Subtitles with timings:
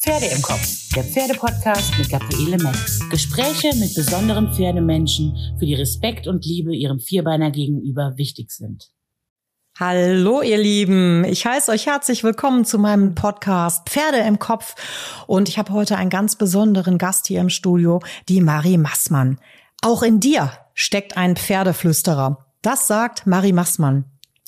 [0.00, 3.00] Pferde im Kopf, der Pferdepodcast mit Gabriele Metz.
[3.10, 8.92] Gespräche mit besonderen Pferdemenschen, für die Respekt und Liebe ihrem Vierbeiner gegenüber wichtig sind.
[9.76, 14.76] Hallo ihr Lieben, ich heiße euch herzlich willkommen zu meinem Podcast Pferde im Kopf
[15.26, 19.40] und ich habe heute einen ganz besonderen Gast hier im Studio, die Marie Massmann.
[19.82, 22.46] Auch in dir steckt ein Pferdeflüsterer.
[22.62, 24.04] Das sagt Marie Massmann.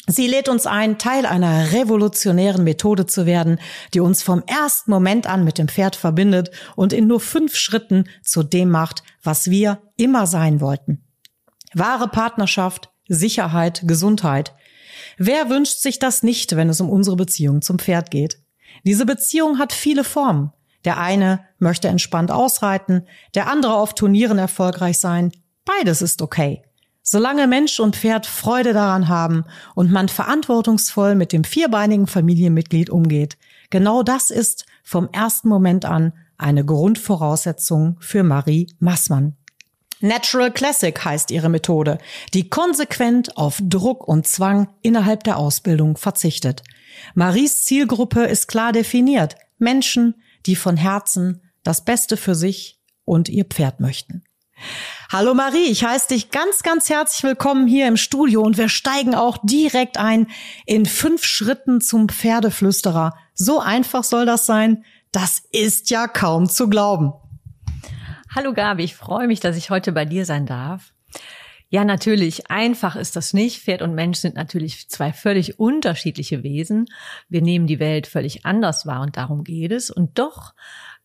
[0.06, 3.60] Sie lädt uns ein, Teil einer revolutionären Methode zu werden,
[3.94, 8.04] die uns vom ersten Moment an mit dem Pferd verbindet und in nur fünf Schritten
[8.22, 11.04] zu dem macht, was wir immer sein wollten.
[11.74, 14.54] Wahre Partnerschaft, Sicherheit, Gesundheit.
[15.18, 18.38] Wer wünscht sich das nicht, wenn es um unsere Beziehung zum Pferd geht?
[18.84, 20.52] Diese Beziehung hat viele Formen.
[20.84, 25.30] Der eine möchte entspannt ausreiten, der andere auf Turnieren erfolgreich sein.
[25.64, 26.62] Beides ist okay.
[27.02, 33.38] Solange Mensch und Pferd Freude daran haben und man verantwortungsvoll mit dem vierbeinigen Familienmitglied umgeht,
[33.70, 39.36] genau das ist vom ersten Moment an eine Grundvoraussetzung für Marie Massmann.
[40.00, 41.98] Natural Classic heißt ihre Methode,
[42.32, 46.62] die konsequent auf Druck und Zwang innerhalb der Ausbildung verzichtet.
[47.14, 49.36] Maries Zielgruppe ist klar definiert.
[49.58, 50.14] Menschen,
[50.46, 54.24] die von Herzen das Beste für sich und ihr Pferd möchten.
[55.12, 59.16] Hallo Marie, ich heiße dich ganz, ganz herzlich willkommen hier im Studio und wir steigen
[59.16, 60.28] auch direkt ein
[60.66, 63.16] in fünf Schritten zum Pferdeflüsterer.
[63.34, 64.84] So einfach soll das sein.
[65.10, 67.12] Das ist ja kaum zu glauben.
[68.32, 70.92] Hallo Gabi, ich freue mich, dass ich heute bei dir sein darf.
[71.70, 73.62] Ja, natürlich, einfach ist das nicht.
[73.62, 76.86] Pferd und Mensch sind natürlich zwei völlig unterschiedliche Wesen.
[77.28, 79.90] Wir nehmen die Welt völlig anders wahr und darum geht es.
[79.90, 80.54] Und doch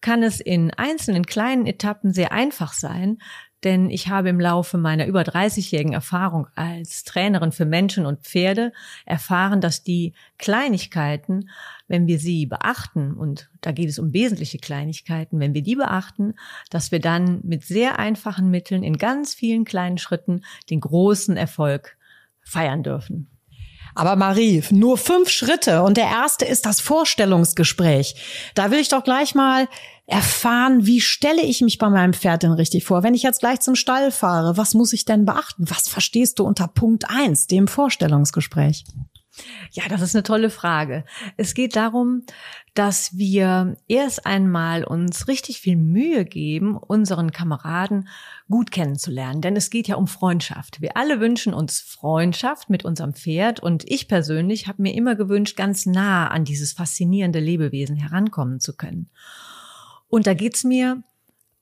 [0.02, 3.18] kann es in einzelnen kleinen Etappen sehr einfach sein,
[3.64, 8.74] denn ich habe im Laufe meiner über 30-jährigen Erfahrung als Trainerin für Menschen und Pferde
[9.06, 11.50] erfahren, dass die Kleinigkeiten,
[11.88, 16.36] wenn wir sie beachten, und da geht es um wesentliche Kleinigkeiten, wenn wir die beachten,
[16.70, 21.98] dass wir dann mit sehr einfachen Mitteln in ganz vielen kleinen Schritten den großen Erfolg
[22.42, 23.35] feiern dürfen.
[23.96, 28.16] Aber Marie, nur fünf Schritte und der erste ist das Vorstellungsgespräch.
[28.54, 29.68] Da will ich doch gleich mal
[30.06, 33.04] erfahren, wie stelle ich mich bei meinem Pferd denn richtig vor?
[33.04, 35.66] Wenn ich jetzt gleich zum Stall fahre, was muss ich denn beachten?
[35.70, 38.84] Was verstehst du unter Punkt eins, dem Vorstellungsgespräch?
[39.72, 41.06] Ja, das ist eine tolle Frage.
[41.38, 42.24] Es geht darum,
[42.74, 48.08] dass wir erst einmal uns richtig viel Mühe geben, unseren Kameraden
[48.50, 49.42] gut kennenzulernen.
[49.42, 50.82] Denn es geht ja um Freundschaft.
[50.82, 55.58] Wir alle wünschen uns Freundschaft mit unserem Pferd und ich persönlich habe mir immer gewünscht,
[55.58, 59.10] ganz nah an dieses faszinierende Lebewesen herankommen zu können.
[60.08, 61.04] Und da geht's mir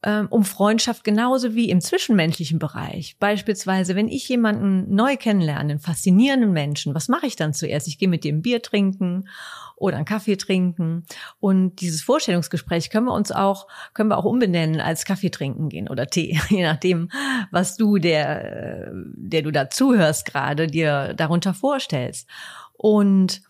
[0.03, 3.15] ähm, um Freundschaft genauso wie im zwischenmenschlichen Bereich.
[3.19, 7.87] Beispielsweise, wenn ich jemanden neu kennenlerne, einen faszinierenden Menschen, was mache ich dann zuerst?
[7.87, 9.29] Ich gehe mit dem Bier trinken
[9.75, 11.05] oder einen Kaffee trinken.
[11.39, 15.89] Und dieses Vorstellungsgespräch können wir uns auch, können wir auch umbenennen als Kaffee trinken gehen
[15.89, 17.09] oder Tee, je nachdem,
[17.51, 22.27] was du, der, der du da zuhörst gerade, dir darunter vorstellst.
[22.73, 23.41] Und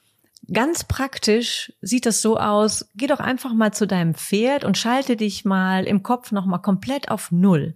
[0.52, 5.16] Ganz praktisch sieht das so aus, geh doch einfach mal zu deinem Pferd und schalte
[5.16, 7.76] dich mal im Kopf nochmal komplett auf Null.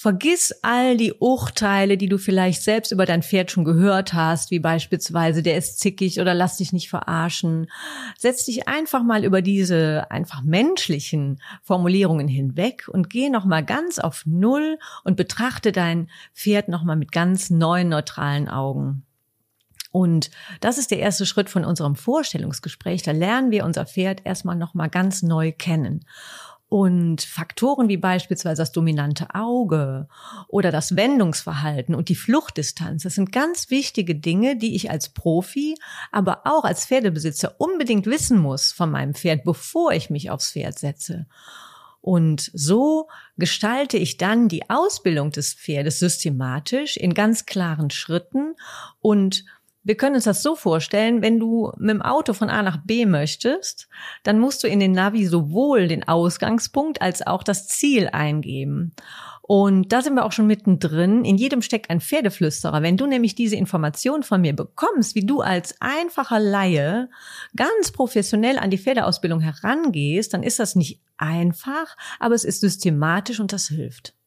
[0.00, 4.60] Vergiss all die Urteile, die du vielleicht selbst über dein Pferd schon gehört hast, wie
[4.60, 7.66] beispielsweise, der ist zickig oder lass dich nicht verarschen.
[8.16, 14.22] Setz dich einfach mal über diese einfach menschlichen Formulierungen hinweg und geh nochmal ganz auf
[14.24, 19.02] Null und betrachte dein Pferd nochmal mit ganz neuen, neutralen Augen.
[19.98, 23.02] Und das ist der erste Schritt von unserem Vorstellungsgespräch.
[23.02, 26.04] Da lernen wir unser Pferd erstmal nochmal ganz neu kennen.
[26.68, 30.06] Und Faktoren wie beispielsweise das dominante Auge
[30.46, 35.74] oder das Wendungsverhalten und die Fluchtdistanz, das sind ganz wichtige Dinge, die ich als Profi,
[36.12, 40.78] aber auch als Pferdebesitzer unbedingt wissen muss von meinem Pferd, bevor ich mich aufs Pferd
[40.78, 41.26] setze.
[42.00, 48.54] Und so gestalte ich dann die Ausbildung des Pferdes systematisch in ganz klaren Schritten
[49.00, 49.44] und
[49.88, 53.06] wir können uns das so vorstellen, wenn du mit dem Auto von A nach B
[53.06, 53.88] möchtest,
[54.22, 58.92] dann musst du in den Navi sowohl den Ausgangspunkt als auch das Ziel eingeben.
[59.40, 61.24] Und da sind wir auch schon mittendrin.
[61.24, 62.82] In jedem steckt ein Pferdeflüsterer.
[62.82, 67.08] Wenn du nämlich diese Information von mir bekommst, wie du als einfacher Laie
[67.56, 73.40] ganz professionell an die Pferdeausbildung herangehst, dann ist das nicht einfach, aber es ist systematisch
[73.40, 74.17] und das hilft.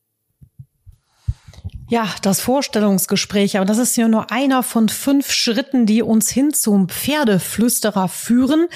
[1.91, 6.53] Ja, das Vorstellungsgespräch, aber das ist ja nur einer von fünf Schritten, die uns hin
[6.53, 8.69] zum Pferdeflüsterer führen.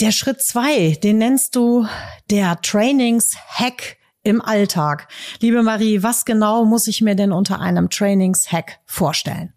[0.00, 1.86] Der Schritt zwei, den nennst du
[2.28, 5.06] der Trainingshack im Alltag.
[5.38, 9.52] Liebe Marie, was genau muss ich mir denn unter einem Trainingshack vorstellen?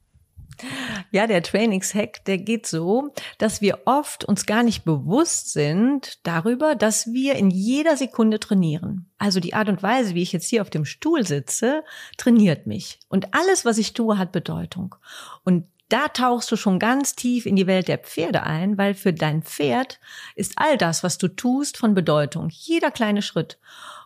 [1.12, 6.76] Ja, der Trainingshack, der geht so, dass wir oft uns gar nicht bewusst sind darüber,
[6.76, 9.10] dass wir in jeder Sekunde trainieren.
[9.18, 11.84] Also die Art und Weise, wie ich jetzt hier auf dem Stuhl sitze,
[12.18, 13.00] trainiert mich.
[13.10, 14.96] Und alles, was ich tue, hat Bedeutung.
[15.44, 19.12] Und da tauchst du schon ganz tief in die Welt der Pferde ein, weil für
[19.12, 20.00] dein Pferd
[20.36, 22.50] ist all das, was du tust, von Bedeutung.
[22.52, 23.58] Jeder kleine Schritt.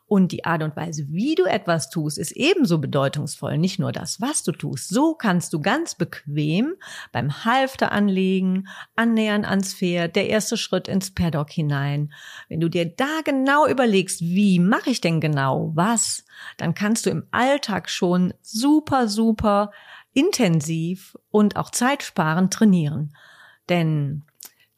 [0.05, 3.57] Und die Art und Weise, wie du etwas tust, ist ebenso bedeutungsvoll.
[3.57, 4.89] Nicht nur das, was du tust.
[4.89, 6.75] So kannst du ganz bequem
[7.11, 12.13] beim Halfter anlegen, annähern ans Pferd, der erste Schritt ins Paddock hinein.
[12.49, 16.25] Wenn du dir da genau überlegst, wie mache ich denn genau was,
[16.57, 19.71] dann kannst du im Alltag schon super, super
[20.13, 23.15] intensiv und auch zeitsparend trainieren.
[23.69, 24.25] Denn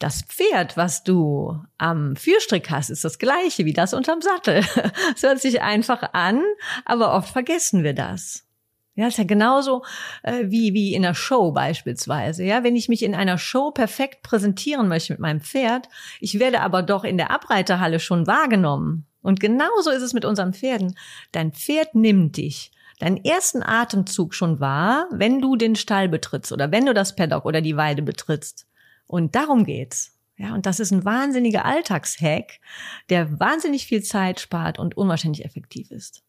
[0.05, 4.63] das Pferd, was du am Führstrick hast, ist das gleiche wie das unterm Sattel.
[5.15, 6.43] Es hört sich einfach an,
[6.85, 8.45] aber oft vergessen wir das.
[8.93, 9.83] Ja, ist ja genauso
[10.21, 12.43] äh, wie, wie in einer Show beispielsweise.
[12.43, 16.61] Ja, wenn ich mich in einer Show perfekt präsentieren möchte mit meinem Pferd, ich werde
[16.61, 19.07] aber doch in der Abreiterhalle schon wahrgenommen.
[19.23, 20.95] Und genauso ist es mit unseren Pferden.
[21.31, 26.71] Dein Pferd nimmt dich deinen ersten Atemzug schon wahr, wenn du den Stall betrittst oder
[26.71, 28.67] wenn du das Paddock oder die Weide betrittst.
[29.07, 30.11] Und darum geht's.
[30.37, 32.59] Ja, und das ist ein wahnsinniger Alltagshack,
[33.09, 36.23] der wahnsinnig viel Zeit spart und unwahrscheinlich effektiv ist.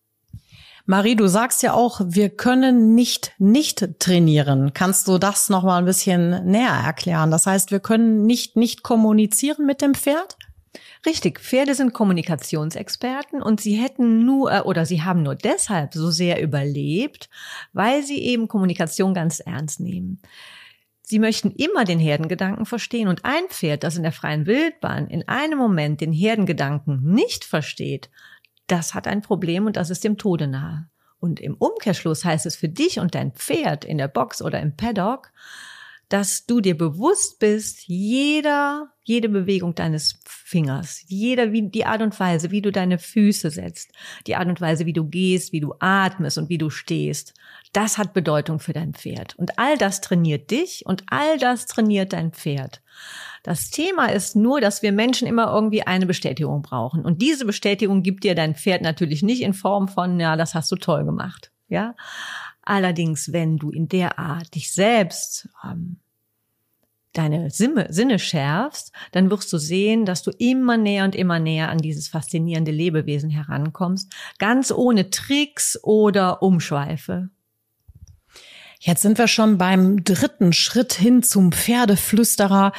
[0.88, 4.73] Marie, du sagst ja auch, wir können nicht nicht trainieren.
[4.73, 7.32] Kannst du das noch mal ein bisschen näher erklären?
[7.32, 10.37] Das heißt, wir können nicht nicht kommunizieren mit dem Pferd?
[11.05, 16.11] Richtig, Pferde sind Kommunikationsexperten und sie hätten nur äh, oder sie haben nur deshalb so
[16.11, 17.28] sehr überlebt,
[17.73, 20.20] weil sie eben Kommunikation ganz ernst nehmen.
[21.08, 25.29] Sie möchten immer den Herdengedanken verstehen und ein Pferd, das in der freien Wildbahn in
[25.29, 28.11] einem Moment den Herdengedanken nicht versteht,
[28.67, 30.88] das hat ein Problem und das ist dem Tode nahe.
[31.20, 34.75] Und im Umkehrschluss heißt es für dich und dein Pferd in der Box oder im
[34.75, 35.31] Paddock,
[36.08, 42.19] dass du dir bewusst bist, jeder, jede Bewegung deines Fingers, jeder, wie, die Art und
[42.19, 43.93] Weise, wie du deine Füße setzt,
[44.26, 47.32] die Art und Weise, wie du gehst, wie du atmest und wie du stehst,
[47.76, 49.34] das hat Bedeutung für dein Pferd.
[49.37, 52.81] Und all das trainiert dich und all das trainiert dein Pferd.
[53.43, 57.05] Das Thema ist nur, dass wir Menschen immer irgendwie eine Bestätigung brauchen.
[57.05, 60.73] Und diese Bestätigung gibt dir dein Pferd natürlich nicht in Form von, ja, das hast
[60.73, 61.52] du toll gemacht.
[61.69, 61.94] Ja.
[62.62, 65.99] Allerdings, wenn du in der Art dich selbst ähm,
[67.12, 71.69] deine Sinne, Sinne schärfst, dann wirst du sehen, dass du immer näher und immer näher
[71.69, 77.28] an dieses faszinierende Lebewesen herankommst, ganz ohne Tricks oder Umschweife.
[78.78, 82.73] Jetzt sind wir schon beim dritten Schritt hin zum Pferdeflüsterer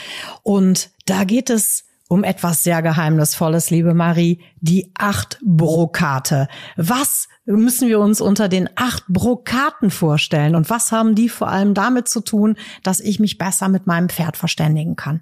[0.43, 6.47] und da geht es um etwas sehr Geheimnisvolles, liebe Marie, die acht Brokate.
[6.77, 11.73] Was müssen wir uns unter den acht Brokaten vorstellen und was haben die vor allem
[11.73, 15.21] damit zu tun, dass ich mich besser mit meinem Pferd verständigen kann?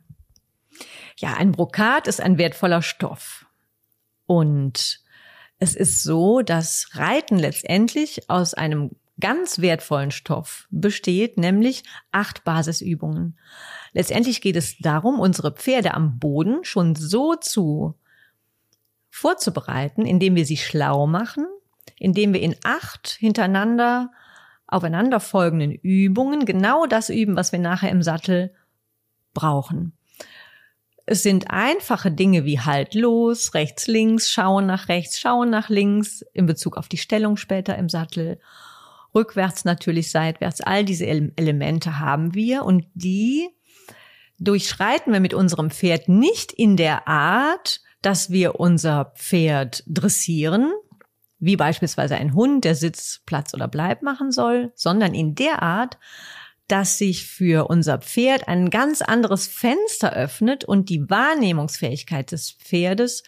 [1.17, 3.45] Ja, ein Brokat ist ein wertvoller Stoff.
[4.27, 4.99] Und
[5.59, 13.37] es ist so, dass Reiten letztendlich aus einem ganz wertvollen Stoff besteht, nämlich acht Basisübungen.
[13.93, 17.95] Letztendlich geht es darum, unsere Pferde am Boden schon so zu
[19.09, 21.45] vorzubereiten, indem wir sie schlau machen,
[21.97, 24.11] indem wir in acht hintereinander
[24.67, 28.53] aufeinanderfolgenden Übungen genau das üben, was wir nachher im Sattel
[29.33, 29.93] brauchen.
[31.05, 36.25] Es sind einfache Dinge wie halt los, rechts, links, schauen nach rechts, schauen nach links
[36.33, 38.39] in Bezug auf die Stellung später im Sattel
[39.15, 40.61] rückwärts natürlich, seitwärts.
[40.61, 43.49] All diese Elemente haben wir und die
[44.37, 50.71] durchschreiten wir mit unserem Pferd nicht in der Art, dass wir unser Pferd dressieren,
[51.39, 55.97] wie beispielsweise ein Hund, der Sitz, Platz oder Bleib machen soll, sondern in der Art,
[56.67, 63.23] dass sich für unser Pferd ein ganz anderes Fenster öffnet und die Wahrnehmungsfähigkeit des Pferdes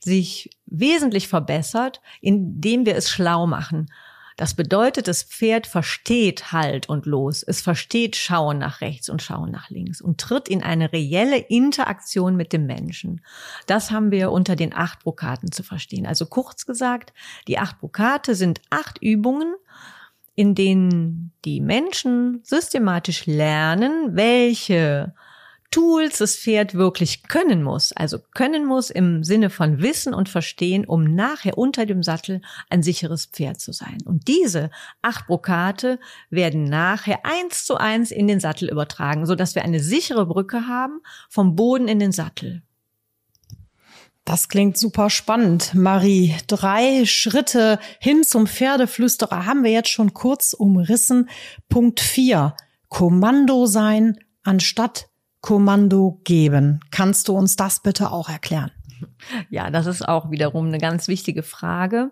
[0.00, 3.90] sich wesentlich verbessert, indem wir es schlau machen.
[4.38, 7.42] Das bedeutet, das Pferd versteht Halt und Los.
[7.42, 12.36] Es versteht Schauen nach rechts und Schauen nach links und tritt in eine reelle Interaktion
[12.36, 13.20] mit dem Menschen.
[13.66, 16.06] Das haben wir unter den acht Brokaten zu verstehen.
[16.06, 17.12] Also kurz gesagt,
[17.48, 19.56] die acht Brokate sind acht Übungen,
[20.36, 25.14] in denen die Menschen systematisch lernen, welche
[25.70, 27.92] Tools das Pferd wirklich können muss.
[27.92, 32.82] Also können muss im Sinne von Wissen und Verstehen, um nachher unter dem Sattel ein
[32.82, 33.98] sicheres Pferd zu sein.
[34.04, 34.70] Und diese
[35.02, 39.80] acht Brokate werden nachher eins zu eins in den Sattel übertragen, so dass wir eine
[39.80, 42.62] sichere Brücke haben vom Boden in den Sattel.
[44.24, 46.34] Das klingt super spannend, Marie.
[46.48, 51.30] Drei Schritte hin zum Pferdeflüsterer haben wir jetzt schon kurz umrissen.
[51.70, 52.54] Punkt vier
[52.88, 55.08] Kommando sein anstatt
[55.40, 56.80] Kommando geben.
[56.90, 58.72] Kannst du uns das bitte auch erklären?
[59.50, 62.10] Ja, das ist auch wiederum eine ganz wichtige Frage.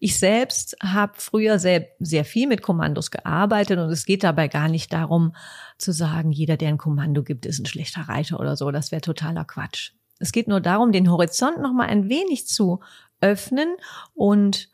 [0.00, 4.68] Ich selbst habe früher sehr, sehr viel mit Kommandos gearbeitet und es geht dabei gar
[4.68, 5.34] nicht darum
[5.76, 8.70] zu sagen, jeder, der ein Kommando gibt, ist ein schlechter Reiter oder so.
[8.70, 9.92] Das wäre totaler Quatsch.
[10.18, 12.80] Es geht nur darum, den Horizont noch mal ein wenig zu
[13.20, 13.68] öffnen
[14.14, 14.70] und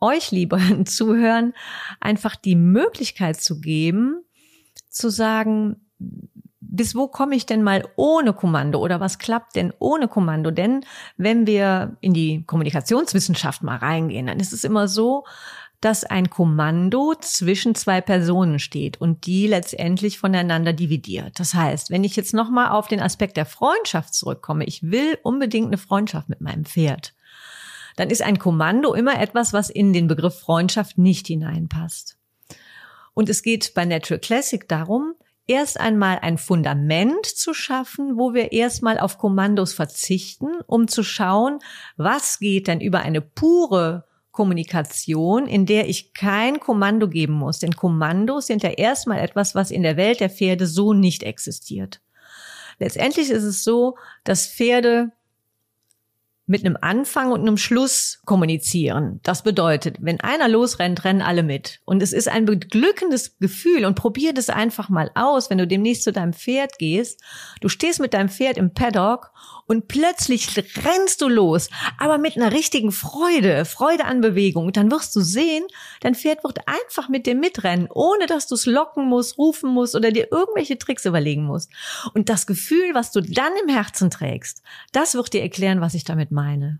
[0.00, 1.54] euch, lieber Zuhören,
[2.00, 4.22] einfach die Möglichkeit zu geben,
[4.88, 5.76] zu sagen,
[6.68, 10.50] bis wo komme ich denn mal ohne Kommando oder was klappt denn ohne Kommando?
[10.50, 10.84] Denn
[11.16, 15.24] wenn wir in die Kommunikationswissenschaft mal reingehen, dann ist es immer so,
[15.80, 21.38] dass ein Kommando zwischen zwei Personen steht und die letztendlich voneinander dividiert.
[21.38, 25.66] Das heißt, wenn ich jetzt nochmal auf den Aspekt der Freundschaft zurückkomme, ich will unbedingt
[25.68, 27.14] eine Freundschaft mit meinem Pferd,
[27.96, 32.16] dann ist ein Kommando immer etwas, was in den Begriff Freundschaft nicht hineinpasst.
[33.14, 35.14] Und es geht bei Natural Classic darum,
[35.46, 41.60] erst einmal ein Fundament zu schaffen, wo wir erstmal auf Kommandos verzichten, um zu schauen,
[41.96, 47.58] was geht denn über eine pure Kommunikation, in der ich kein Kommando geben muss.
[47.58, 52.02] Denn Kommandos sind ja erstmal etwas, was in der Welt der Pferde so nicht existiert.
[52.78, 55.12] Letztendlich ist es so, dass Pferde
[56.46, 59.20] mit einem Anfang und einem Schluss kommunizieren.
[59.24, 61.80] Das bedeutet, wenn einer losrennt, rennen alle mit.
[61.84, 66.04] Und es ist ein beglückendes Gefühl und probier das einfach mal aus, wenn du demnächst
[66.04, 67.20] zu deinem Pferd gehst.
[67.60, 69.32] Du stehst mit deinem Pferd im Paddock
[69.66, 71.68] und plötzlich rennst du los,
[71.98, 74.66] aber mit einer richtigen Freude, Freude an Bewegung.
[74.66, 75.64] Und dann wirst du sehen,
[76.00, 79.94] dein Pferd wird einfach mit dir mitrennen, ohne dass du es locken musst, rufen musst
[79.94, 81.70] oder dir irgendwelche Tricks überlegen musst.
[82.14, 86.04] Und das Gefühl, was du dann im Herzen trägst, das wird dir erklären, was ich
[86.04, 86.78] damit meine.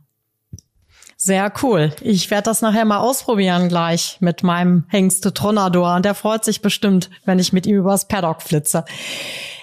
[1.18, 1.92] Sehr cool.
[2.02, 5.94] Ich werde das nachher mal ausprobieren gleich mit meinem Hengste Tronador.
[5.94, 8.84] Und der freut sich bestimmt, wenn ich mit ihm übers Paddock flitze.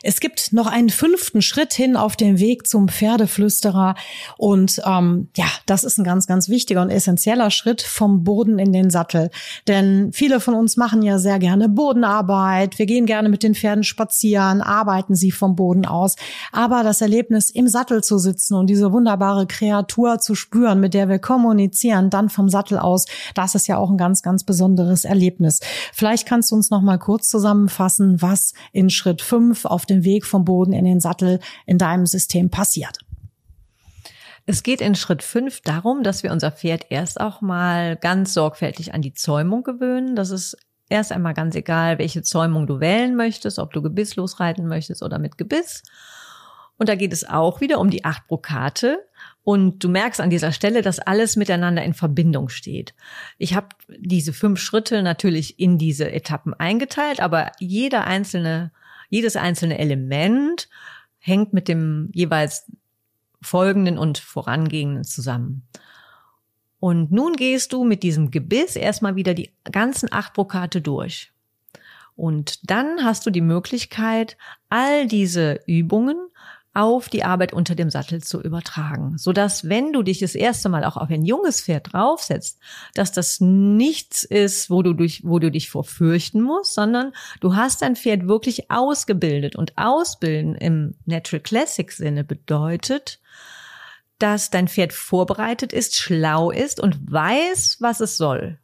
[0.05, 3.95] Es gibt noch einen fünften Schritt hin auf dem Weg zum Pferdeflüsterer.
[4.38, 8.74] Und ähm, ja, das ist ein ganz, ganz wichtiger und essentieller Schritt vom Boden in
[8.74, 9.31] den Sattel.
[9.67, 12.77] Denn viele von uns machen ja sehr gerne Bodenarbeit.
[12.77, 16.17] Wir gehen gerne mit den Pferden spazieren, arbeiten sie vom Boden aus.
[16.51, 21.07] Aber das Erlebnis, im Sattel zu sitzen und diese wunderbare Kreatur zu spüren, mit der
[21.07, 23.05] wir kommunizieren, dann vom Sattel aus,
[23.36, 25.62] das ist ja auch ein ganz, ganz besonderes Erlebnis.
[25.93, 30.03] Vielleicht kannst du uns noch mal kurz zusammenfassen, was in Schritt fünf auf dem dem
[30.03, 33.00] Weg vom Boden in den Sattel in deinem System passiert.
[34.45, 38.93] Es geht in Schritt fünf darum, dass wir unser Pferd erst auch mal ganz sorgfältig
[38.93, 40.15] an die Zäumung gewöhnen.
[40.15, 40.57] Das ist
[40.89, 45.17] erst einmal ganz egal, welche Zäumung du wählen möchtest, ob du gebisslos reiten möchtest oder
[45.17, 45.83] mit Gebiss.
[46.77, 49.05] Und da geht es auch wieder um die acht Brokate.
[49.43, 52.93] Und du merkst an dieser Stelle, dass alles miteinander in Verbindung steht.
[53.38, 58.71] Ich habe diese fünf Schritte natürlich in diese Etappen eingeteilt, aber jeder einzelne
[59.13, 60.67] jedes einzelne Element
[61.20, 62.65] hängt mit dem jeweils
[63.43, 65.67] folgenden und vorangehenden zusammen.
[66.79, 71.32] Und nun gehst du mit diesem Gebiss erstmal wieder die ganzen acht Brokate durch.
[72.15, 74.36] Und dann hast du die Möglichkeit,
[74.70, 76.17] all diese Übungen
[76.74, 80.70] auf die Arbeit unter dem Sattel zu übertragen, so dass wenn du dich das erste
[80.70, 82.60] Mal auch auf ein junges Pferd draufsetzt,
[82.96, 87.56] dass das nichts ist, wo du dich, wo du dich vor fürchten musst, sondern du
[87.56, 93.20] hast dein Pferd wirklich ausgebildet und ausbilden im Natural Classic Sinne bedeutet,
[94.18, 98.58] dass dein Pferd vorbereitet ist, schlau ist und weiß, was es soll.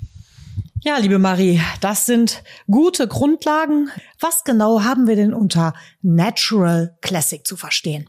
[0.81, 3.89] Ja, liebe Marie, das sind gute Grundlagen.
[4.19, 8.07] Was genau haben wir denn unter Natural Classic zu verstehen?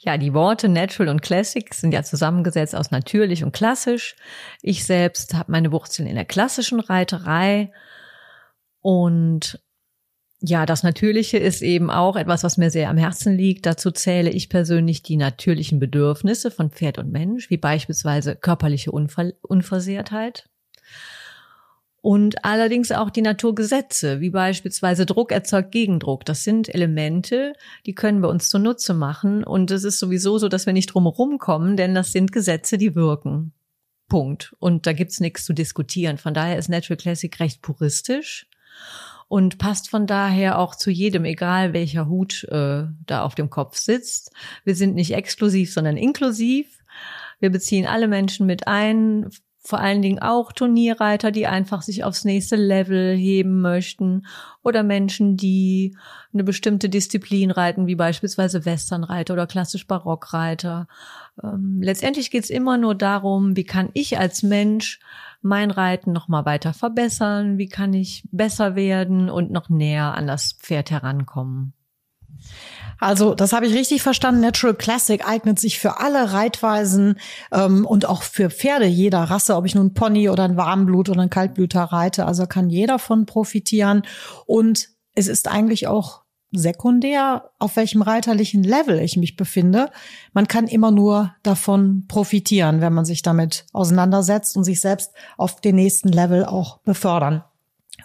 [0.00, 4.16] Ja, die Worte Natural und Classic sind ja zusammengesetzt aus natürlich und klassisch.
[4.62, 7.72] Ich selbst habe meine Wurzeln in der klassischen Reiterei
[8.80, 9.60] und
[10.40, 13.64] ja, das Natürliche ist eben auch etwas, was mir sehr am Herzen liegt.
[13.64, 19.32] Dazu zähle ich persönlich die natürlichen Bedürfnisse von Pferd und Mensch, wie beispielsweise körperliche Unver
[19.40, 20.50] Unversehrtheit,
[22.04, 26.26] und allerdings auch die Naturgesetze, wie beispielsweise Druck erzeugt Gegendruck.
[26.26, 27.54] Das sind Elemente,
[27.86, 29.42] die können wir uns zunutze machen.
[29.42, 32.94] Und es ist sowieso so, dass wir nicht drumherum kommen, denn das sind Gesetze, die
[32.94, 33.54] wirken.
[34.06, 34.54] Punkt.
[34.58, 36.18] Und da gibt's nichts zu diskutieren.
[36.18, 38.48] Von daher ist Natural Classic recht puristisch
[39.28, 43.78] und passt von daher auch zu jedem, egal welcher Hut äh, da auf dem Kopf
[43.78, 44.30] sitzt.
[44.62, 46.84] Wir sind nicht exklusiv, sondern inklusiv.
[47.40, 49.30] Wir beziehen alle Menschen mit ein,
[49.66, 54.26] vor allen Dingen auch Turnierreiter, die einfach sich aufs nächste Level heben möchten
[54.62, 55.96] oder Menschen, die
[56.34, 60.86] eine bestimmte Disziplin reiten, wie beispielsweise Westernreiter oder klassisch Barockreiter.
[61.42, 65.00] Ähm, letztendlich geht es immer nur darum, wie kann ich als Mensch
[65.40, 70.26] mein Reiten noch mal weiter verbessern, wie kann ich besser werden und noch näher an
[70.26, 71.72] das Pferd herankommen.
[72.98, 74.40] Also, das habe ich richtig verstanden.
[74.40, 77.18] Natural Classic eignet sich für alle Reitweisen
[77.52, 81.22] ähm, und auch für Pferde jeder Rasse, ob ich nun Pony oder ein Warmblut oder
[81.22, 82.26] ein Kaltblüter reite.
[82.26, 84.02] Also kann jeder von profitieren.
[84.46, 86.24] Und es ist eigentlich auch
[86.56, 89.90] sekundär, auf welchem reiterlichen Level ich mich befinde.
[90.32, 95.60] Man kann immer nur davon profitieren, wenn man sich damit auseinandersetzt und sich selbst auf
[95.60, 97.44] den nächsten Level auch befördern.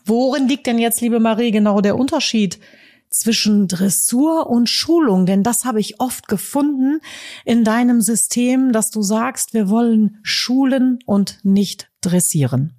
[0.06, 2.60] Worin liegt denn jetzt, liebe Marie, genau der Unterschied
[3.10, 5.26] zwischen Dressur und Schulung?
[5.26, 7.02] Denn das habe ich oft gefunden
[7.46, 12.74] in deinem System, dass du sagst, wir wollen schulen und nicht dressieren.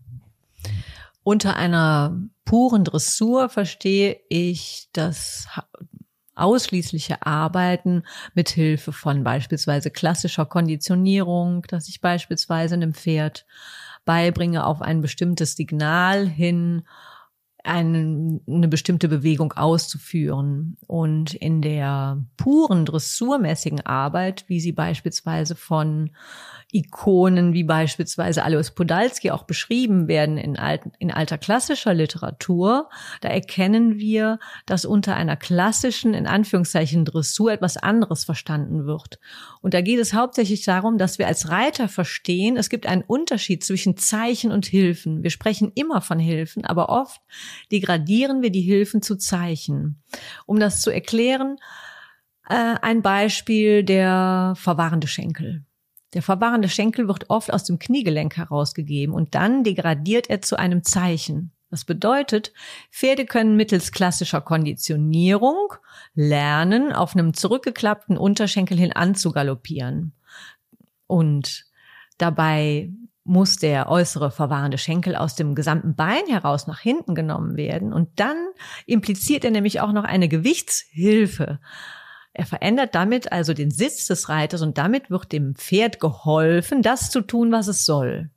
[1.23, 5.47] Unter einer puren Dressur verstehe ich das
[6.35, 8.03] ausschließliche Arbeiten
[8.35, 13.47] mit Hilfe von beispielsweise klassischer Konditionierung, dass ich beispielsweise einem Pferd
[14.05, 16.83] beibringe, auf ein bestimmtes Signal hin
[17.65, 20.77] eine, eine bestimmte Bewegung auszuführen.
[20.87, 26.11] Und in der puren dressurmäßigen Arbeit, wie sie beispielsweise von
[26.73, 32.89] Ikonen wie beispielsweise Alois Podalski auch beschrieben werden in, alten, in alter klassischer Literatur,
[33.21, 39.19] da erkennen wir, dass unter einer klassischen, in Anführungszeichen, Dressur etwas anderes verstanden wird.
[39.63, 43.65] Und da geht es hauptsächlich darum, dass wir als Reiter verstehen, es gibt einen Unterschied
[43.65, 45.23] zwischen Zeichen und Hilfen.
[45.23, 47.21] Wir sprechen immer von Hilfen, aber oft
[47.73, 50.03] degradieren wir die Hilfen zu Zeichen.
[50.47, 51.57] Um das zu erklären,
[52.49, 55.65] äh, ein Beispiel der verwahrende Schenkel.
[56.15, 60.83] Der verwahrende Schenkel wird oft aus dem Kniegelenk herausgegeben und dann degradiert er zu einem
[60.83, 61.53] Zeichen.
[61.71, 62.53] Das bedeutet,
[62.91, 65.73] Pferde können mittels klassischer Konditionierung
[66.15, 70.13] lernen, auf einem zurückgeklappten Unterschenkel hin anzugaloppieren.
[71.07, 71.67] Und
[72.19, 72.91] dabei
[73.25, 77.93] muss der äußere verwahrende Schenkel aus dem gesamten Bein heraus nach hinten genommen werden.
[77.93, 78.37] Und dann
[78.87, 81.61] impliziert er nämlich auch noch eine Gewichtshilfe.
[82.33, 87.11] Er verändert damit also den Sitz des Reiters und damit wird dem Pferd geholfen, das
[87.11, 88.31] zu tun, was es soll.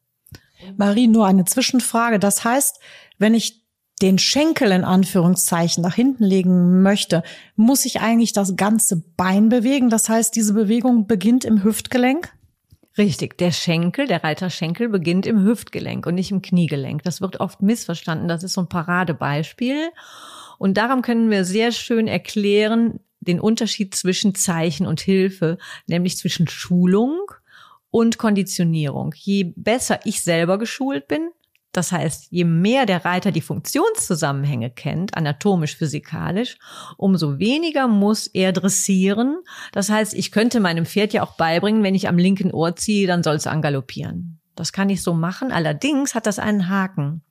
[0.78, 2.20] Marie, nur eine Zwischenfrage.
[2.20, 2.80] Das heißt,
[3.18, 3.64] wenn ich
[4.02, 7.24] den Schenkel in Anführungszeichen nach hinten legen möchte,
[7.56, 9.90] muss ich eigentlich das ganze Bein bewegen.
[9.90, 12.34] Das heißt, diese Bewegung beginnt im Hüftgelenk?
[12.98, 17.02] Richtig, der Schenkel, der Reiterschenkel beginnt im Hüftgelenk und nicht im Kniegelenk.
[17.04, 18.28] Das wird oft missverstanden.
[18.28, 19.90] Das ist so ein Paradebeispiel.
[20.60, 26.48] Und darum können wir sehr schön erklären, den Unterschied zwischen Zeichen und Hilfe, nämlich zwischen
[26.48, 27.20] Schulung
[27.90, 29.14] und Konditionierung.
[29.16, 31.32] Je besser ich selber geschult bin,
[31.74, 36.58] das heißt, je mehr der Reiter die Funktionszusammenhänge kennt, anatomisch, physikalisch,
[36.98, 39.38] umso weniger muss er dressieren.
[39.72, 43.08] Das heißt, ich könnte meinem Pferd ja auch beibringen, wenn ich am linken Ohr ziehe,
[43.08, 44.40] dann soll es angaloppieren.
[44.56, 45.52] Das kann ich so machen.
[45.52, 47.24] Allerdings hat das einen Haken.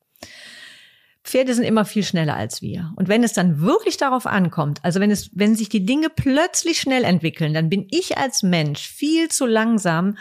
[1.25, 2.93] Pferde sind immer viel schneller als wir.
[2.97, 6.81] Und wenn es dann wirklich darauf ankommt, also wenn es, wenn sich die Dinge plötzlich
[6.81, 10.17] schnell entwickeln, dann bin ich als Mensch viel zu langsam,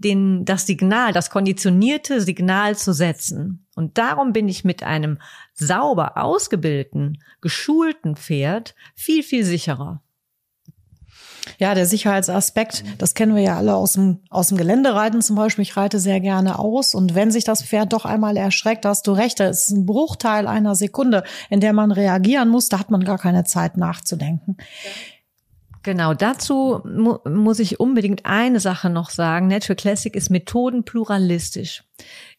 [0.00, 3.66] den, das Signal, das konditionierte Signal zu setzen.
[3.76, 5.18] Und darum bin ich mit einem
[5.52, 10.02] sauber ausgebildeten, geschulten Pferd viel, viel sicherer.
[11.58, 15.62] Ja, der Sicherheitsaspekt, das kennen wir ja alle aus dem, aus dem Geländereiten zum Beispiel.
[15.62, 19.12] Ich reite sehr gerne aus und wenn sich das Pferd doch einmal erschreckt, hast du
[19.12, 23.04] recht, da ist ein Bruchteil einer Sekunde, in der man reagieren muss, da hat man
[23.04, 24.56] gar keine Zeit nachzudenken.
[25.82, 29.46] Genau, dazu mu muss ich unbedingt eine Sache noch sagen.
[29.46, 31.84] Natural Classic ist methodenpluralistisch.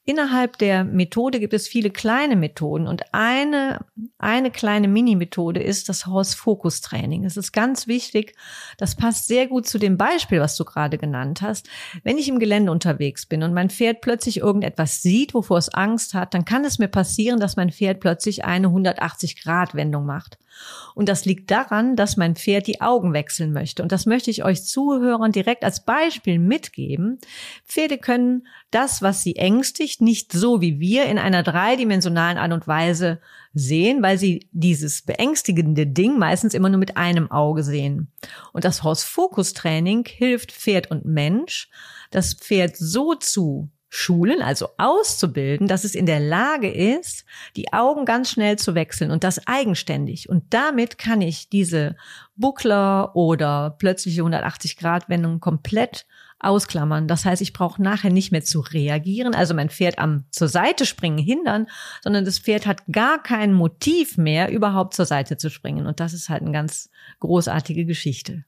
[0.03, 3.85] Innerhalb der Methode gibt es viele kleine Methoden und eine,
[4.17, 7.23] eine kleine Mini-Methode ist das Horse-Focus-Training.
[7.23, 8.35] Es ist ganz wichtig,
[8.77, 11.69] das passt sehr gut zu dem Beispiel, was du gerade genannt hast.
[12.03, 16.15] Wenn ich im Gelände unterwegs bin und mein Pferd plötzlich irgendetwas sieht, wovor es Angst
[16.15, 20.39] hat, dann kann es mir passieren, dass mein Pferd plötzlich eine 180-Grad-Wendung macht.
[20.95, 23.81] Und das liegt daran, dass mein Pferd die Augen wechseln möchte.
[23.81, 27.19] Und das möchte ich euch Zuhörern direkt als Beispiel mitgeben.
[27.65, 32.67] Pferde können das, was sie ängstigt, nicht so wie wir in einer dreidimensionalen Art und
[32.67, 33.21] Weise
[33.53, 38.11] sehen, weil sie dieses beängstigende Ding meistens immer nur mit einem Auge sehen.
[38.53, 41.69] Und das Horse-Focus-Training hilft Pferd und Mensch,
[42.11, 47.25] das Pferd so zu schulen, also auszubilden, dass es in der Lage ist,
[47.57, 50.29] die Augen ganz schnell zu wechseln und das eigenständig.
[50.29, 51.97] Und damit kann ich diese
[52.37, 56.05] Buckler oder plötzliche 180-Grad-Wendung komplett
[56.39, 57.09] ausklammern.
[57.09, 60.85] Das heißt, ich brauche nachher nicht mehr zu reagieren, also mein Pferd am zur Seite
[60.85, 61.67] springen hindern,
[62.01, 65.85] sondern das Pferd hat gar kein Motiv mehr, überhaupt zur Seite zu springen.
[65.85, 68.45] Und das ist halt eine ganz großartige Geschichte.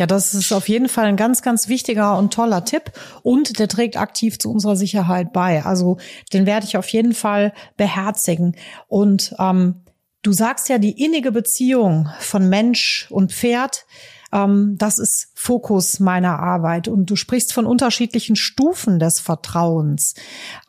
[0.00, 2.90] Ja, das ist auf jeden Fall ein ganz, ganz wichtiger und toller Tipp
[3.22, 5.62] und der trägt aktiv zu unserer Sicherheit bei.
[5.62, 5.98] Also
[6.32, 8.56] den werde ich auf jeden Fall beherzigen.
[8.88, 9.82] Und ähm,
[10.22, 13.84] du sagst ja, die innige Beziehung von Mensch und Pferd,
[14.32, 16.88] ähm, das ist Fokus meiner Arbeit.
[16.88, 20.14] Und du sprichst von unterschiedlichen Stufen des Vertrauens.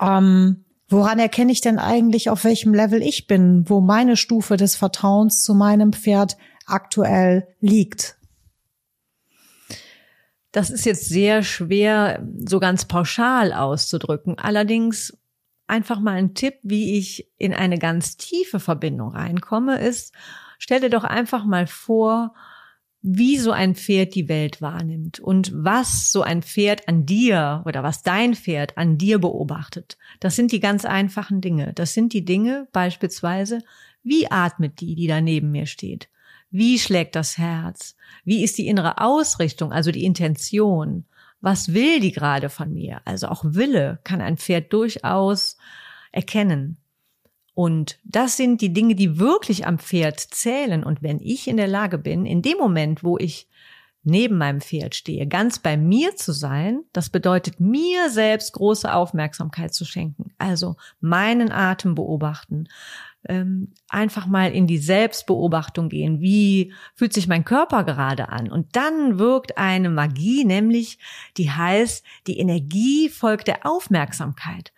[0.01, 4.75] Ähm, Woran erkenne ich denn eigentlich, auf welchem Level ich bin, wo meine Stufe des
[4.75, 8.17] Vertrauens zu meinem Pferd aktuell liegt?
[10.51, 14.37] Das ist jetzt sehr schwer, so ganz pauschal auszudrücken.
[14.37, 15.17] Allerdings
[15.67, 20.13] einfach mal ein Tipp, wie ich in eine ganz tiefe Verbindung reinkomme, ist,
[20.59, 22.33] stell dir doch einfach mal vor,
[23.01, 27.81] wie so ein Pferd die Welt wahrnimmt und was so ein Pferd an dir oder
[27.81, 29.97] was dein Pferd an dir beobachtet.
[30.19, 31.73] Das sind die ganz einfachen Dinge.
[31.73, 33.63] Das sind die Dinge beispielsweise,
[34.03, 36.09] wie atmet die, die da neben mir steht?
[36.51, 37.95] Wie schlägt das Herz?
[38.25, 41.05] Wie ist die innere Ausrichtung, also die Intention?
[41.39, 43.01] Was will die gerade von mir?
[43.05, 45.57] Also auch Wille kann ein Pferd durchaus
[46.11, 46.77] erkennen.
[47.53, 50.83] Und das sind die Dinge, die wirklich am Pferd zählen.
[50.83, 53.47] Und wenn ich in der Lage bin, in dem Moment, wo ich
[54.03, 59.73] neben meinem Pferd stehe, ganz bei mir zu sein, das bedeutet mir selbst große Aufmerksamkeit
[59.73, 60.33] zu schenken.
[60.37, 62.67] Also meinen Atem beobachten,
[63.27, 66.21] ähm, einfach mal in die Selbstbeobachtung gehen.
[66.21, 68.51] Wie fühlt sich mein Körper gerade an?
[68.51, 70.97] Und dann wirkt eine Magie, nämlich
[71.37, 74.73] die heißt, die Energie folgt der Aufmerksamkeit.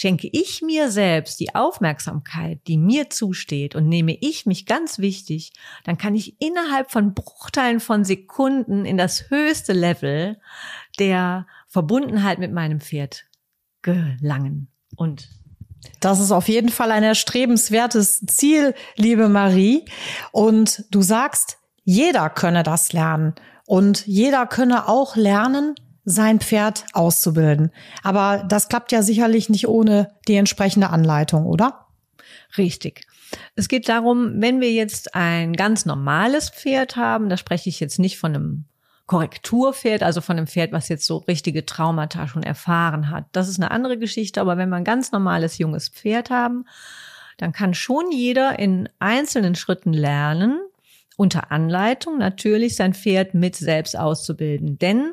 [0.00, 5.52] Schenke ich mir selbst die Aufmerksamkeit, die mir zusteht und nehme ich mich ganz wichtig,
[5.84, 10.40] dann kann ich innerhalb von Bruchteilen von Sekunden in das höchste Level
[10.98, 13.26] der Verbundenheit mit meinem Pferd
[13.82, 14.68] gelangen.
[14.96, 15.28] Und
[16.00, 19.84] das ist auf jeden Fall ein erstrebenswertes Ziel, liebe Marie.
[20.32, 23.34] Und du sagst, jeder könne das lernen.
[23.66, 27.70] Und jeder könne auch lernen, sein Pferd auszubilden.
[28.02, 31.86] Aber das klappt ja sicherlich nicht ohne die entsprechende Anleitung, oder?
[32.56, 33.06] Richtig.
[33.54, 37.98] Es geht darum, wenn wir jetzt ein ganz normales Pferd haben, da spreche ich jetzt
[37.98, 38.64] nicht von einem
[39.06, 43.26] Korrekturpferd, also von einem Pferd, was jetzt so richtige Traumata schon erfahren hat.
[43.32, 46.64] Das ist eine andere Geschichte, aber wenn wir ein ganz normales junges Pferd haben,
[47.36, 50.60] dann kann schon jeder in einzelnen Schritten lernen,
[51.16, 54.78] unter Anleitung natürlich sein Pferd mit selbst auszubilden.
[54.78, 55.12] Denn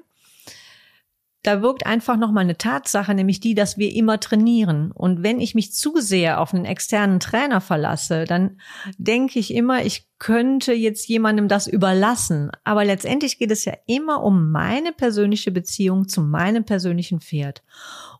[1.44, 4.92] da wirkt einfach nochmal eine Tatsache, nämlich die, dass wir immer trainieren.
[4.92, 8.60] Und wenn ich mich zu sehr auf einen externen Trainer verlasse, dann
[8.98, 12.50] denke ich immer, ich könnte jetzt jemandem das überlassen.
[12.64, 17.64] Aber letztendlich geht es ja immer um meine persönliche Beziehung zu meinem persönlichen Pferd.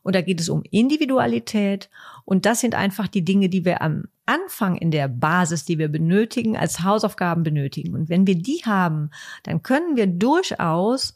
[0.02, 1.90] Und da geht es um Individualität.
[2.24, 5.88] Und das sind einfach die Dinge, die wir am Anfang in der Basis, die wir
[5.88, 7.94] benötigen, als Hausaufgaben benötigen.
[7.94, 9.10] Und wenn wir die haben,
[9.42, 11.14] dann können wir durchaus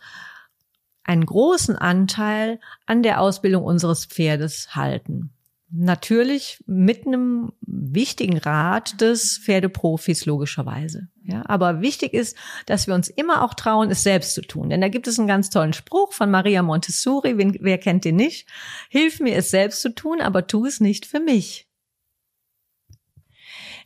[1.04, 5.30] einen großen Anteil an der Ausbildung unseres Pferdes halten.
[5.74, 11.08] Natürlich mit einem wichtigen Rat des Pferdeprofis logischerweise.
[11.24, 12.36] Ja, aber wichtig ist,
[12.66, 14.68] dass wir uns immer auch trauen, es selbst zu tun.
[14.68, 17.38] Denn da gibt es einen ganz tollen Spruch von Maria Montessori.
[17.38, 18.46] Wen, wer kennt den nicht?
[18.90, 21.68] Hilf mir, es selbst zu tun, aber tu es nicht für mich.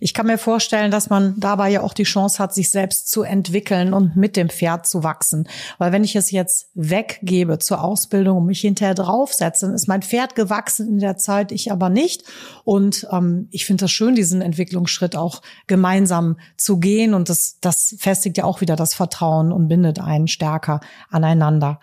[0.00, 3.22] Ich kann mir vorstellen, dass man dabei ja auch die Chance hat, sich selbst zu
[3.22, 5.48] entwickeln und mit dem Pferd zu wachsen.
[5.78, 10.02] Weil wenn ich es jetzt weggebe zur Ausbildung und mich hinterher draufsetze, dann ist mein
[10.02, 12.24] Pferd gewachsen in der Zeit, ich aber nicht.
[12.64, 17.14] Und ähm, ich finde das schön, diesen Entwicklungsschritt auch gemeinsam zu gehen.
[17.14, 20.80] Und das, das festigt ja auch wieder das Vertrauen und bindet einen stärker
[21.10, 21.80] aneinander.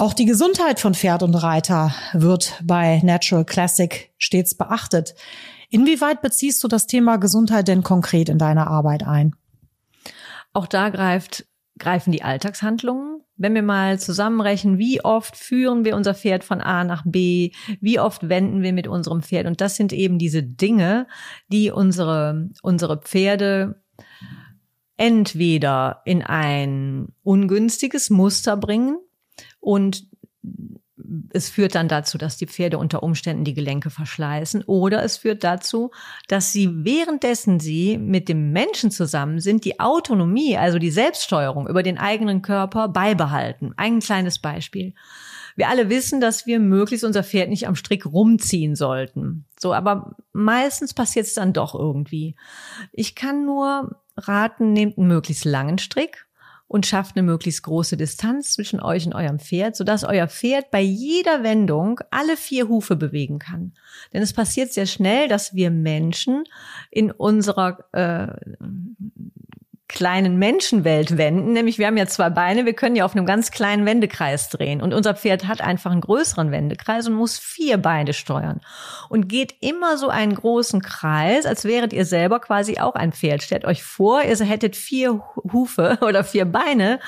[0.00, 5.16] Auch die Gesundheit von Pferd und Reiter wird bei Natural Classic stets beachtet.
[5.70, 9.34] Inwieweit beziehst du das Thema Gesundheit denn konkret in deine Arbeit ein?
[10.52, 11.46] Auch da greift,
[11.78, 13.22] greifen die Alltagshandlungen.
[13.36, 18.00] Wenn wir mal zusammenrechnen, wie oft führen wir unser Pferd von A nach B, wie
[18.00, 19.46] oft wenden wir mit unserem Pferd.
[19.46, 21.06] Und das sind eben diese Dinge,
[21.52, 23.80] die unsere, unsere Pferde
[24.96, 28.98] entweder in ein ungünstiges Muster bringen
[29.60, 30.08] und
[31.30, 35.44] es führt dann dazu, dass die Pferde unter Umständen die Gelenke verschleißen oder es führt
[35.44, 35.90] dazu,
[36.28, 41.82] dass sie währenddessen sie mit dem Menschen zusammen sind, die Autonomie, also die Selbststeuerung über
[41.82, 43.72] den eigenen Körper beibehalten.
[43.76, 44.94] Ein kleines Beispiel.
[45.56, 49.44] Wir alle wissen, dass wir möglichst unser Pferd nicht am Strick rumziehen sollten.
[49.58, 52.36] So, aber meistens passiert es dann doch irgendwie.
[52.92, 56.27] Ich kann nur raten, nehmt einen möglichst langen Strick
[56.68, 60.82] und schafft eine möglichst große Distanz zwischen euch und eurem Pferd, sodass euer Pferd bei
[60.82, 63.72] jeder Wendung alle vier Hufe bewegen kann.
[64.12, 66.44] Denn es passiert sehr schnell, dass wir Menschen
[66.90, 68.28] in unserer äh,
[69.88, 71.54] kleinen Menschenwelt wenden.
[71.54, 74.82] Nämlich wir haben ja zwei Beine, wir können ja auf einem ganz kleinen Wendekreis drehen.
[74.82, 78.60] Und unser Pferd hat einfach einen größeren Wendekreis und muss vier Beine steuern.
[79.08, 83.42] Und geht immer so einen großen Kreis, als wäret ihr selber quasi auch ein Pferd.
[83.42, 85.22] Stellt euch vor, ihr hättet vier
[85.52, 87.00] Hufe oder vier Beine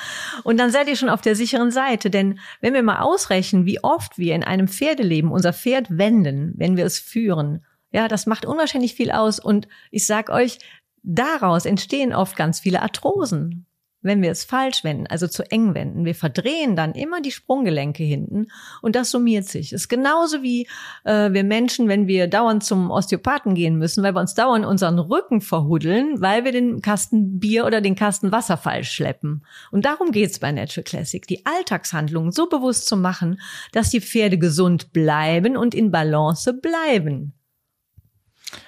[0.43, 2.09] und dann seid ihr schon auf der sicheren Seite.
[2.09, 6.77] Denn wenn wir mal ausrechnen, wie oft wir in einem Pferdeleben unser Pferd wenden, wenn
[6.79, 9.41] wir es führen, ja, das macht unwahrscheinlich viel aus.
[9.41, 10.59] Und ich sag euch,
[11.03, 13.67] Daraus entstehen oft ganz viele Arthrosen,
[14.03, 16.05] wenn wir es falsch wenden, also zu eng wenden.
[16.05, 18.47] Wir verdrehen dann immer die Sprunggelenke hinten
[18.81, 19.73] und das summiert sich.
[19.73, 20.67] Ist genauso wie
[21.05, 24.99] äh, wir Menschen, wenn wir dauernd zum Osteopathen gehen müssen, weil wir uns dauernd unseren
[24.99, 29.45] Rücken verhuddeln, weil wir den Kasten Bier oder den Kasten Wasser falsch schleppen.
[29.71, 33.41] Und darum geht's bei Natural Classic, die Alltagshandlungen so bewusst zu machen,
[33.73, 37.35] dass die Pferde gesund bleiben und in Balance bleiben.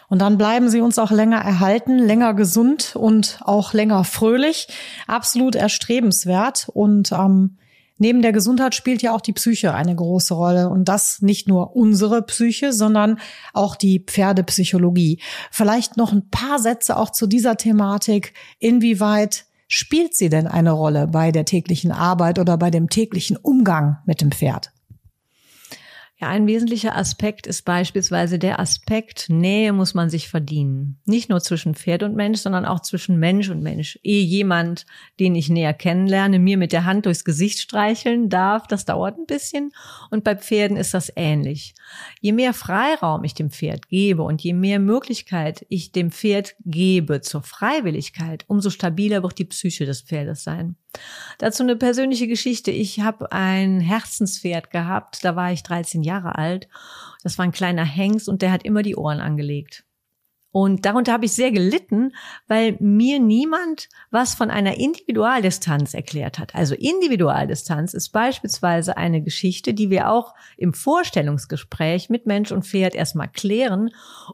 [0.09, 4.69] Und dann bleiben sie uns auch länger erhalten, länger gesund und auch länger fröhlich.
[5.07, 6.69] Absolut erstrebenswert.
[6.73, 7.57] Und ähm,
[7.99, 10.69] neben der Gesundheit spielt ja auch die Psyche eine große Rolle.
[10.69, 13.19] Und das nicht nur unsere Psyche, sondern
[13.53, 15.21] auch die Pferdepsychologie.
[15.51, 18.35] Vielleicht noch ein paar Sätze auch zu dieser Thematik.
[18.59, 23.99] Inwieweit spielt sie denn eine Rolle bei der täglichen Arbeit oder bei dem täglichen Umgang
[24.05, 24.72] mit dem Pferd?
[26.23, 31.01] Ja, ein wesentlicher Aspekt ist beispielsweise der Aspekt, Nähe muss man sich verdienen.
[31.05, 33.99] Nicht nur zwischen Pferd und Mensch, sondern auch zwischen Mensch und Mensch.
[34.05, 34.87] Ehe jemand,
[35.19, 39.27] den ich näher kennenlerne, mir mit der Hand durchs Gesicht streicheln darf, das dauert ein
[39.27, 39.73] bisschen.
[40.13, 41.75] Und bei Pferden ist das ähnlich.
[42.21, 47.21] Je mehr Freiraum ich dem Pferd gebe und je mehr Möglichkeit ich dem Pferd gebe
[47.23, 50.77] zur Freiwilligkeit, umso stabiler wird die Psyche des Pferdes sein.
[51.39, 52.71] Dazu eine persönliche Geschichte.
[52.71, 56.69] Ich habe ein Herzenspferd gehabt, da war ich 13 Jahre alt.
[57.23, 59.85] Das war ein kleiner Hengst und der hat immer die Ohren angelegt.
[60.53, 62.13] Und darunter habe ich sehr gelitten,
[62.47, 66.55] weil mir niemand was von einer Individualdistanz erklärt hat.
[66.55, 72.95] Also Individualdistanz ist beispielsweise eine Geschichte, die wir auch im Vorstellungsgespräch mit Mensch und Pferd
[72.95, 73.91] erstmal klären,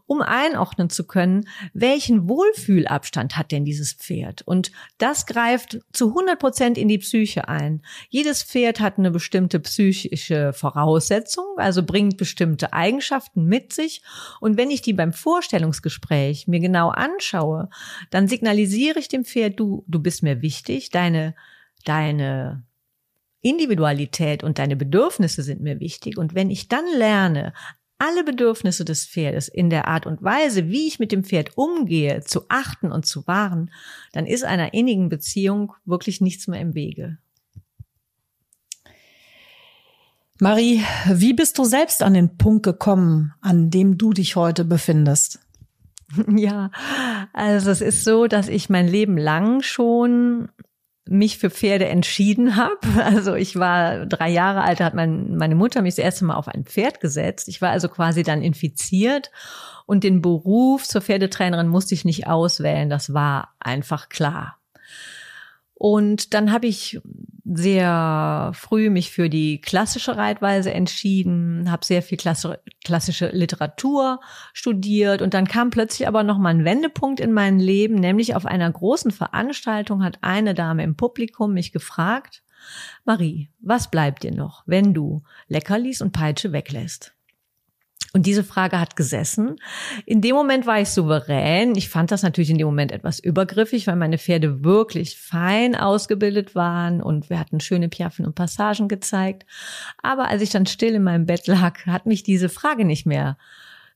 [0.07, 4.43] um einordnen zu können, welchen Wohlfühlabstand hat denn dieses Pferd.
[4.43, 7.83] Und das greift zu 100 Prozent in die Psyche ein.
[8.09, 14.03] Jedes Pferd hat eine bestimmte psychische Voraussetzung, also bringt bestimmte Eigenschaften mit sich.
[14.41, 17.69] Und wenn ich die beim Vorstellungsgespräch Gespräch mir genau anschaue,
[18.11, 21.35] dann signalisiere ich dem Pferd, du, du bist mir wichtig, deine,
[21.85, 22.65] deine
[23.43, 26.19] Individualität und deine Bedürfnisse sind mir wichtig.
[26.19, 27.53] Und wenn ich dann lerne,
[27.99, 32.23] alle Bedürfnisse des Pferdes in der Art und Weise, wie ich mit dem Pferd umgehe,
[32.23, 33.71] zu achten und zu wahren,
[34.13, 37.19] dann ist einer innigen Beziehung wirklich nichts mehr im Wege.
[40.41, 45.41] Marie, wie bist du selbst an den Punkt gekommen, an dem du dich heute befindest?
[46.37, 46.71] Ja,
[47.33, 50.49] also es ist so, dass ich mein Leben lang schon
[51.09, 52.79] mich für Pferde entschieden habe.
[53.05, 56.49] Also ich war drei Jahre alt, hat mein, meine Mutter mich das erste Mal auf
[56.49, 57.49] ein Pferd gesetzt.
[57.49, 59.31] Ich war also quasi dann infiziert
[59.87, 62.91] und den Beruf zur Pferdetrainerin musste ich nicht auswählen.
[62.91, 64.58] Das war einfach klar.
[65.81, 67.01] Und dann habe ich
[67.45, 74.19] sehr früh mich für die klassische Reitweise entschieden, habe sehr viel klassische Literatur
[74.53, 78.45] studiert und dann kam plötzlich aber noch mal ein Wendepunkt in mein Leben, nämlich auf
[78.45, 82.43] einer großen Veranstaltung hat eine Dame im Publikum mich gefragt,
[83.05, 87.15] Marie, was bleibt dir noch, wenn du Leckerlis und Peitsche weglässt?
[88.15, 89.57] Und diese Frage hat gesessen.
[90.07, 91.77] In dem Moment war ich souverän.
[91.77, 96.55] Ich fand das natürlich in dem Moment etwas übergriffig, weil meine Pferde wirklich fein ausgebildet
[96.55, 99.45] waren und wir hatten schöne Piaffen und Passagen gezeigt.
[100.03, 103.37] Aber als ich dann still in meinem Bett lag, hat mich diese Frage nicht mehr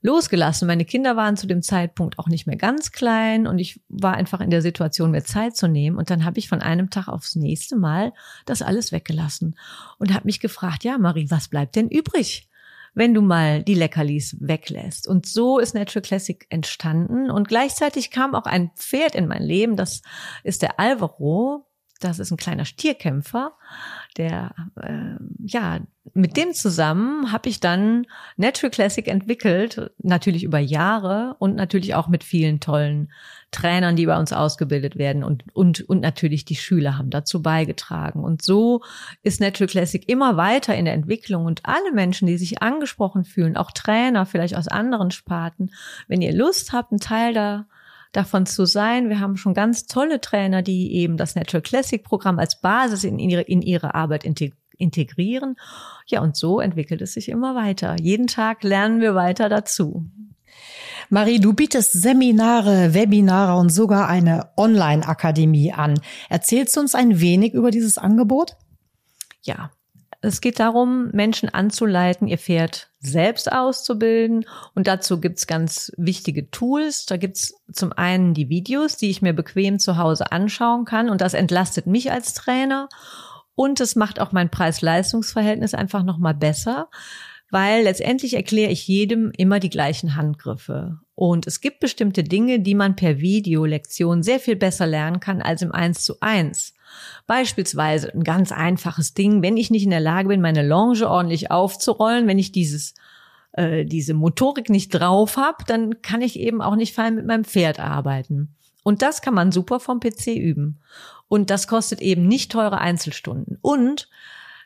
[0.02, 0.66] losgelassen.
[0.66, 4.40] Meine Kinder waren zu dem Zeitpunkt auch nicht mehr ganz klein und ich war einfach
[4.40, 5.96] in der Situation, mir Zeit zu nehmen.
[5.96, 8.12] Und dann habe ich von einem Tag aufs nächste Mal
[8.44, 9.56] das alles weggelassen
[9.98, 12.48] und habe mich gefragt, ja, Marie, was bleibt denn übrig?
[12.94, 15.08] Wenn du mal die Leckerlis weglässt.
[15.08, 17.30] Und so ist Natural Classic entstanden.
[17.30, 19.76] Und gleichzeitig kam auch ein Pferd in mein Leben.
[19.76, 20.02] Das
[20.44, 21.66] ist der Alvaro.
[22.00, 23.52] Das ist ein kleiner Stierkämpfer,
[24.16, 25.80] der äh, ja
[26.14, 32.08] mit dem zusammen habe ich dann Natural Classic entwickelt, natürlich über Jahre und natürlich auch
[32.08, 33.10] mit vielen tollen
[33.52, 38.24] Trainern, die bei uns ausgebildet werden und, und, und natürlich die Schüler haben dazu beigetragen.
[38.24, 38.82] Und so
[39.22, 43.56] ist Natural Classic immer weiter in der Entwicklung und alle Menschen, die sich angesprochen fühlen,
[43.56, 45.70] auch Trainer vielleicht aus anderen Sparten,
[46.08, 47.66] wenn ihr Lust habt, ein Teil da
[48.12, 49.08] davon zu sein.
[49.08, 53.18] Wir haben schon ganz tolle Trainer, die eben das Natural Classic Programm als Basis in
[53.18, 54.24] ihre, in ihre Arbeit
[54.78, 55.56] integrieren.
[56.06, 57.96] Ja, und so entwickelt es sich immer weiter.
[58.00, 60.06] Jeden Tag lernen wir weiter dazu.
[61.08, 66.00] Marie, du bietest Seminare, Webinare und sogar eine Online-Akademie an.
[66.28, 68.56] Erzählst du uns ein wenig über dieses Angebot?
[69.42, 69.72] Ja,
[70.24, 74.46] es geht darum, Menschen anzuleiten, ihr Pferd selbst auszubilden.
[74.74, 77.06] Und dazu gibt's ganz wichtige Tools.
[77.06, 81.10] Da gibt's zum einen die Videos, die ich mir bequem zu Hause anschauen kann.
[81.10, 82.88] Und das entlastet mich als Trainer.
[83.56, 86.88] Und es macht auch mein Preis-Leistungs-Verhältnis einfach nochmal besser,
[87.50, 91.00] weil letztendlich erkläre ich jedem immer die gleichen Handgriffe.
[91.16, 95.62] Und es gibt bestimmte Dinge, die man per Videolektion sehr viel besser lernen kann als
[95.62, 96.74] im Eins zu eins.
[97.26, 101.50] Beispielsweise ein ganz einfaches Ding, wenn ich nicht in der Lage bin, meine Longe ordentlich
[101.50, 102.94] aufzurollen, wenn ich dieses
[103.52, 107.44] äh, diese Motorik nicht drauf habe, dann kann ich eben auch nicht fein mit meinem
[107.44, 108.54] Pferd arbeiten.
[108.82, 110.80] Und das kann man super vom PC üben.
[111.28, 113.58] Und das kostet eben nicht teure Einzelstunden.
[113.62, 114.08] Und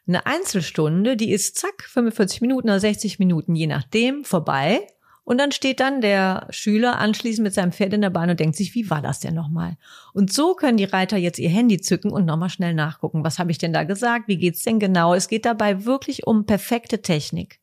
[0.08, 4.86] eine Einzelstunde, die ist zack, 45 Minuten oder 60 Minuten, je nachdem, vorbei.
[5.26, 8.54] Und dann steht dann der Schüler anschließend mit seinem Pferd in der Bahn und denkt
[8.54, 9.76] sich, wie war das denn nochmal?
[10.12, 13.24] Und so können die Reiter jetzt ihr Handy zücken und nochmal schnell nachgucken.
[13.24, 14.28] Was habe ich denn da gesagt?
[14.28, 15.14] Wie geht's denn genau?
[15.14, 17.58] Es geht dabei wirklich um perfekte Technik.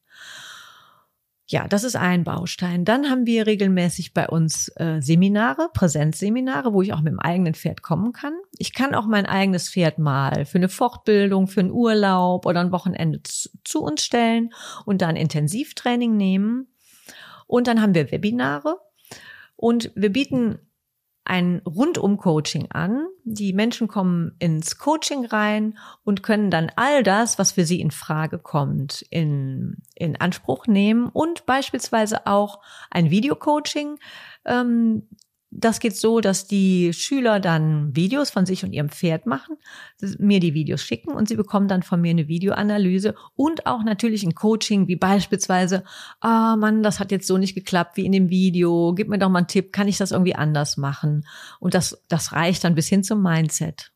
[1.47, 2.83] Ja, das ist ein Baustein.
[2.83, 7.53] Dann haben wir regelmäßig bei uns äh, Seminare, Präsenzseminare, wo ich auch mit dem eigenen
[7.53, 8.33] Pferd kommen kann.
[8.57, 12.73] Ich kann auch mein eigenes Pferd mal für eine Fortbildung, für einen Urlaub oder ein
[12.73, 16.67] Wochenende zu, zu uns stellen und dann Intensivtraining nehmen.
[17.47, 18.77] Und dann haben wir Webinare
[19.55, 20.59] und wir bieten
[21.25, 23.07] ein Rundum-Coaching an.
[23.23, 27.91] Die Menschen kommen ins Coaching rein und können dann all das, was für sie in
[27.91, 32.59] Frage kommt, in, in Anspruch nehmen und beispielsweise auch
[32.91, 33.99] ein Videocoaching
[34.45, 35.07] ähm,
[35.55, 39.57] das geht so, dass die Schüler dann Videos von sich und ihrem Pferd machen,
[40.17, 44.23] mir die Videos schicken und sie bekommen dann von mir eine Videoanalyse und auch natürlich
[44.23, 45.83] ein Coaching, wie beispielsweise,
[46.21, 49.19] ah oh Mann, das hat jetzt so nicht geklappt wie in dem Video, gib mir
[49.19, 51.25] doch mal einen Tipp, kann ich das irgendwie anders machen?
[51.59, 53.91] Und das, das reicht dann bis hin zum Mindset.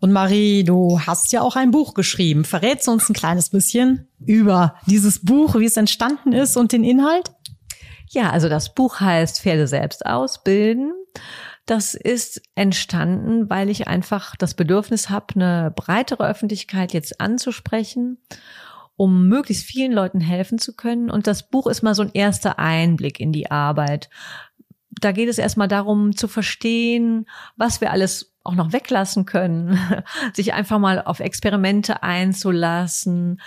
[0.00, 2.44] Und Marie, du hast ja auch ein Buch geschrieben.
[2.44, 6.84] Verrätst du uns ein kleines bisschen über dieses Buch, wie es entstanden ist und den
[6.84, 7.30] Inhalt?
[8.14, 10.92] Ja, also das Buch heißt Pferde selbst ausbilden.
[11.66, 18.18] Das ist entstanden, weil ich einfach das Bedürfnis habe, eine breitere Öffentlichkeit jetzt anzusprechen,
[18.96, 21.10] um möglichst vielen Leuten helfen zu können.
[21.10, 24.10] Und das Buch ist mal so ein erster Einblick in die Arbeit.
[25.00, 29.76] Da geht es erstmal darum zu verstehen, was wir alles auch noch weglassen können,
[30.34, 33.40] sich einfach mal auf Experimente einzulassen,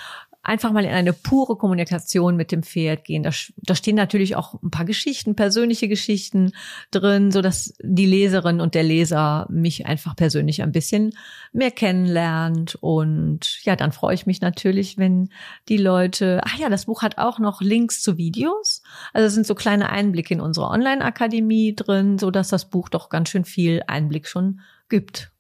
[0.48, 3.22] einfach mal in eine pure Kommunikation mit dem Pferd gehen.
[3.22, 6.54] Da, da stehen natürlich auch ein paar Geschichten, persönliche Geschichten
[6.90, 11.14] drin, so dass die Leserin und der Leser mich einfach persönlich ein bisschen
[11.52, 12.76] mehr kennenlernt.
[12.80, 15.30] Und ja, dann freue ich mich natürlich, wenn
[15.68, 18.84] die Leute, ach ja, das Buch hat auch noch Links zu Videos.
[19.12, 23.10] Also es sind so kleine Einblicke in unsere Online-Akademie drin, so dass das Buch doch
[23.10, 25.32] ganz schön viel Einblick schon gibt.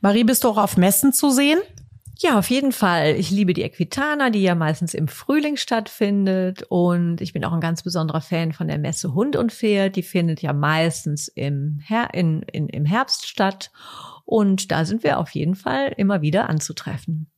[0.00, 1.58] Marie, bist du auch auf Messen zu sehen?
[2.20, 3.14] Ja, auf jeden Fall.
[3.14, 6.64] Ich liebe die Equitana, die ja meistens im Frühling stattfindet.
[6.68, 9.94] Und ich bin auch ein ganz besonderer Fan von der Messe Hund und Pferd.
[9.94, 13.70] Die findet ja meistens im, Her in, in, im Herbst statt.
[14.24, 17.30] Und da sind wir auf jeden Fall immer wieder anzutreffen.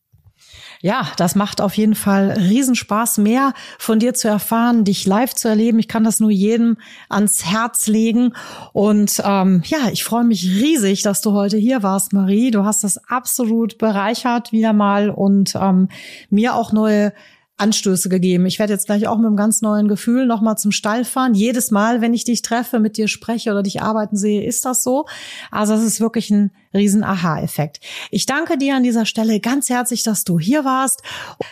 [0.82, 5.46] Ja, das macht auf jeden Fall Riesenspaß, mehr von dir zu erfahren, dich live zu
[5.46, 5.78] erleben.
[5.78, 6.78] Ich kann das nur jedem
[7.10, 8.32] ans Herz legen.
[8.72, 12.50] Und ähm, ja, ich freue mich riesig, dass du heute hier warst, Marie.
[12.50, 15.88] Du hast das absolut bereichert wieder mal und ähm,
[16.30, 17.12] mir auch neue
[17.61, 18.46] Anstöße gegeben.
[18.46, 21.35] Ich werde jetzt gleich auch mit einem ganz neuen Gefühl nochmal zum Stall fahren.
[21.35, 24.83] Jedes Mal, wenn ich dich treffe, mit dir spreche oder dich arbeiten sehe, ist das
[24.83, 25.07] so.
[25.51, 27.81] Also es ist wirklich ein riesen Aha-Effekt.
[28.11, 31.03] Ich danke dir an dieser Stelle ganz herzlich, dass du hier warst.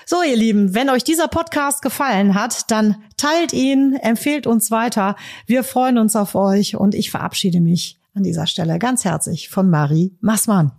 [0.07, 5.17] So, ihr Lieben, wenn euch dieser Podcast gefallen hat, dann teilt ihn, empfehlt uns weiter.
[5.47, 9.71] Wir freuen uns auf euch und ich verabschiede mich an dieser Stelle ganz herzlich von
[9.71, 10.73] Marie Massmann.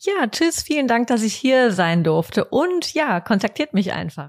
[0.00, 4.26] Ja, tschüss, vielen Dank, dass ich hier sein durfte und ja, kontaktiert mich einfach.